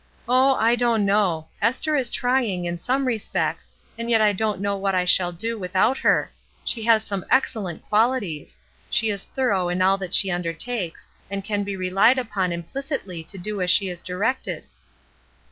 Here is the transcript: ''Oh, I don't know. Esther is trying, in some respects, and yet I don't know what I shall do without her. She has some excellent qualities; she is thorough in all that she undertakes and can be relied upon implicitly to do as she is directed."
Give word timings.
''Oh, 0.27 0.57
I 0.59 0.73
don't 0.75 1.05
know. 1.05 1.49
Esther 1.61 1.95
is 1.95 2.09
trying, 2.09 2.65
in 2.65 2.79
some 2.79 3.05
respects, 3.05 3.69
and 3.99 4.09
yet 4.09 4.19
I 4.19 4.33
don't 4.33 4.59
know 4.59 4.75
what 4.75 4.95
I 4.95 5.05
shall 5.05 5.31
do 5.31 5.59
without 5.59 5.99
her. 5.99 6.31
She 6.65 6.81
has 6.85 7.03
some 7.03 7.23
excellent 7.29 7.83
qualities; 7.87 8.55
she 8.89 9.11
is 9.11 9.25
thorough 9.25 9.69
in 9.69 9.79
all 9.79 9.99
that 9.99 10.15
she 10.15 10.31
undertakes 10.31 11.07
and 11.29 11.45
can 11.45 11.63
be 11.63 11.75
relied 11.75 12.17
upon 12.17 12.51
implicitly 12.51 13.23
to 13.25 13.37
do 13.37 13.61
as 13.61 13.69
she 13.69 13.89
is 13.89 14.01
directed." 14.01 14.63